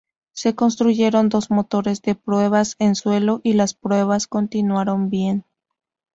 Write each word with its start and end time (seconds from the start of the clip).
Se 0.31 0.55
construyeron 0.55 1.29
dos 1.29 1.51
motores 1.51 2.01
de 2.01 2.15
pruebas 2.15 2.75
en 2.79 2.95
suelo 2.95 3.39
y 3.43 3.53
las 3.53 3.75
pruebas 3.75 4.25
continuaron 4.25 5.11
bien. 5.11 5.45